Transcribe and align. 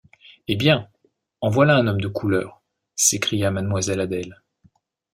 Eh! 0.47 0.55
bien, 0.55 0.89
en 1.41 1.51
voilà 1.51 1.75
un 1.75 1.85
homme 1.85 2.01
de 2.01 2.07
couleur! 2.07 2.63
s’écria 2.95 3.51
mademoiselle 3.51 3.99
Adèle. 4.01 4.41